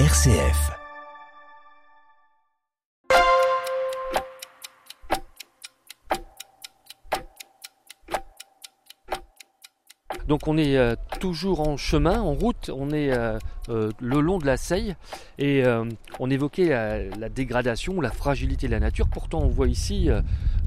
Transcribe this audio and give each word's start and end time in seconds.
RCF. 0.00 0.72
Donc 10.26 10.48
on 10.48 10.58
est 10.58 10.76
euh, 10.76 10.96
toujours 11.20 11.60
en 11.60 11.76
chemin, 11.76 12.20
en 12.20 12.34
route, 12.34 12.72
on 12.74 12.90
est 12.90 13.12
euh, 13.12 13.38
euh, 13.68 13.92
le 14.00 14.20
long 14.20 14.38
de 14.38 14.46
la 14.46 14.56
Seille 14.56 14.96
et 15.38 15.62
on 16.18 16.28
évoquait 16.28 16.70
la, 16.70 17.04
la, 17.16 17.28
dégradation, 17.28 18.00
la 18.00 18.10
fragilité 18.10 18.66
de 18.66 18.72
la 18.72 18.80
nature. 18.80 19.06
Pourtant 19.08 19.42
on 19.42 19.48
voit 19.48 19.68
ici 19.68 20.08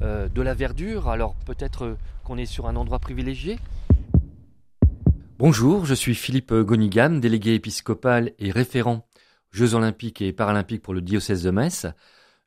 de 0.00 0.42
la 0.42 0.54
verdure, 0.54 1.10
alors 1.10 1.34
peut-être 1.44 1.98
qu'on 2.24 2.38
est 2.38 2.46
sur 2.46 2.66
un 2.66 2.76
endroit 2.76 2.98
privilégié. 2.98 3.58
Bonjour, 5.38 5.84
je 5.84 5.94
suis 5.94 6.14
Philippe 6.14 6.52
Gonigam, 6.52 7.20
délégué 7.20 7.54
épiscopal 7.54 8.32
et 8.38 8.50
référent 8.50 9.07
Jeux 9.50 9.74
olympiques 9.74 10.22
et 10.22 10.32
paralympiques 10.32 10.82
pour 10.82 10.94
le 10.94 11.00
diocèse 11.00 11.42
de 11.42 11.50
Metz. 11.50 11.86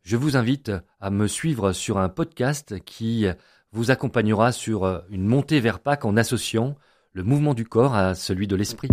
Je 0.04 0.18
vous 0.18 0.38
invite 0.38 0.72
à 1.00 1.10
me 1.10 1.28
suivre 1.28 1.74
sur 1.74 1.98
un 1.98 2.10
podcast 2.10 2.80
qui 2.86 3.26
vous 3.72 3.92
accompagnera 3.92 4.52
sur 4.52 5.04
une 5.10 5.26
montée 5.26 5.60
vers 5.60 5.80
Pâques 5.80 6.06
en 6.06 6.18
associant 6.18 6.76
le 7.14 7.24
mouvement 7.24 7.54
du 7.54 7.66
corps 7.66 7.96
à 7.96 8.16
celui 8.16 8.48
de 8.48 8.56
l'esprit. 8.56 8.90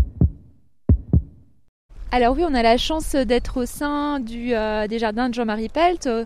Alors 2.10 2.34
oui, 2.34 2.42
on 2.48 2.54
a 2.54 2.62
la 2.62 2.78
chance 2.78 3.14
d'être 3.14 3.58
au 3.58 3.66
sein 3.66 4.18
du, 4.18 4.54
euh, 4.54 4.86
des 4.86 4.98
jardins 4.98 5.28
de 5.28 5.34
Jean-Marie 5.34 5.68
Pelt, 5.68 6.06
euh, 6.06 6.24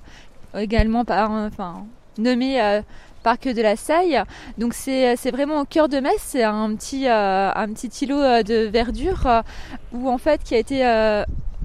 également 0.54 1.04
par, 1.04 1.32
enfin, 1.32 1.86
nommé 2.18 2.62
euh, 2.62 2.82
parc 3.24 3.48
de 3.48 3.60
la 3.60 3.74
Saille. 3.74 4.22
Donc 4.58 4.74
c'est 4.74 5.30
vraiment 5.32 5.60
au 5.60 5.64
cœur 5.64 5.88
de 5.88 5.98
Metz, 5.98 6.20
c'est 6.20 6.44
un 6.44 6.74
petit, 6.76 7.08
un 7.08 7.68
petit 7.74 8.04
îlot 8.04 8.42
de 8.42 8.68
verdure 8.68 9.42
où 9.92 10.08
en 10.08 10.18
fait 10.18 10.42
qui 10.44 10.54
a 10.54 10.58
été 10.58 10.84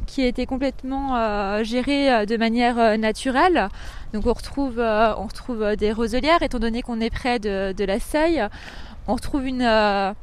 qui 0.08 0.24
été 0.24 0.48
complètement 0.48 1.64
géré 1.64 2.26
de 2.26 2.38
manière 2.38 2.98
naturelle. 2.98 3.70
Donc 4.14 4.26
on 4.26 4.34
retrouve, 4.34 4.80
on 4.80 5.28
retrouve 5.28 5.76
des 5.76 5.92
roselières, 5.92 6.42
étant 6.42 6.60
donné 6.60 6.82
qu'on 6.82 7.00
est 7.00 7.12
près 7.12 7.38
de, 7.40 7.86
la 7.86 8.00
Saille 8.00 8.50
on 9.08 9.16
retrouve 9.16 9.46
euh, 9.46 10.14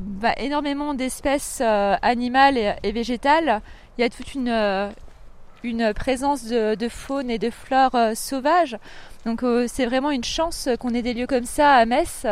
bah, 0.00 0.32
énormément 0.38 0.94
d'espèces 0.94 1.60
euh, 1.62 1.94
animales 2.02 2.76
et, 2.82 2.92
végétales. 2.92 3.60
Il 3.96 4.00
y 4.00 4.04
a 4.04 4.08
toute 4.08 4.34
une, 4.34 4.48
euh, 4.48 5.92
présence 5.94 6.44
de, 6.46 6.88
faune 6.88 7.30
et 7.30 7.38
de 7.38 7.50
flore 7.50 7.96
sauvages. 8.14 8.76
Donc 9.24 9.42
c'est 9.68 9.86
vraiment 9.86 10.10
une 10.10 10.24
chance 10.24 10.68
qu'on 10.78 10.92
ait 10.92 11.00
des 11.00 11.14
lieux 11.14 11.26
comme 11.26 11.44
ça 11.44 11.72
à 11.72 11.86
Metz 11.86 12.26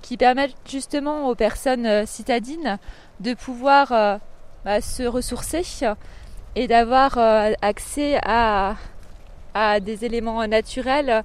qui 0.00 0.16
permettent 0.16 0.56
justement 0.66 1.28
aux 1.28 1.34
personnes 1.34 2.06
citadines 2.06 2.78
de 3.20 3.34
pouvoir 3.34 4.20
bah, 4.64 4.80
se 4.80 5.02
ressourcer 5.02 5.62
et 6.54 6.68
d'avoir 6.68 7.18
accès 7.62 8.18
à, 8.22 8.76
à 9.54 9.80
des 9.80 10.04
éléments 10.04 10.46
naturels 10.46 11.24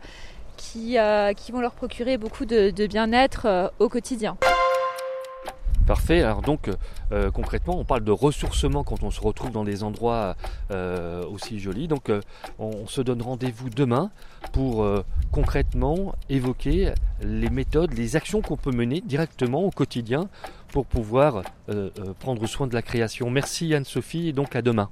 qui, 0.57 0.97
euh, 0.97 1.33
qui 1.33 1.51
vont 1.51 1.61
leur 1.61 1.73
procurer 1.73 2.17
beaucoup 2.17 2.45
de, 2.45 2.87
bien-être 2.87 3.45
euh, 3.45 3.69
au 3.79 3.87
quotidien. 3.87 4.37
Parfait. 5.85 6.21
Alors 6.21 6.41
donc 6.41 6.69
euh, 7.13 7.31
concrètement, 7.31 7.79
on 7.79 7.85
parle 7.85 8.03
de 8.03 8.11
ressourcement 8.11 8.83
quand 8.83 9.03
on 9.03 9.11
se 9.11 9.21
retrouve 9.21 9.51
dans 9.51 9.63
des 9.63 9.83
endroits 9.83 10.35
aussi 11.31 11.59
jolis. 11.59 11.87
Donc 11.87 12.11
on, 12.59 12.87
se 12.87 12.99
donne 12.99 13.21
rendez-vous 13.21 13.69
demain 13.69 14.11
pour 14.51 14.85
concrètement 15.37 16.15
évoquer 16.29 16.93
les 17.21 17.51
méthodes, 17.51 17.93
les 17.93 18.15
actions 18.15 18.41
qu'on 18.41 18.57
peut 18.57 18.71
mener 18.71 19.01
directement 19.01 19.61
au 19.61 19.69
quotidien 19.69 20.29
pour 20.69 20.87
pouvoir 20.87 21.43
prendre 22.17 22.47
soin 22.47 22.65
de 22.65 22.73
la 22.73 22.81
création. 22.81 23.29
Merci 23.29 23.75
Anne-Sophie 23.75 24.29
et 24.29 24.33
donc 24.33 24.55
à 24.55 24.63
demain. 24.63 24.89